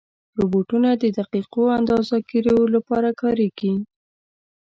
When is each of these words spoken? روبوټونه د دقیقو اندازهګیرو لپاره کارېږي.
روبوټونه 0.37 0.89
د 1.01 1.03
دقیقو 1.17 1.63
اندازهګیرو 1.79 2.57
لپاره 2.75 3.09
کارېږي. 3.21 3.73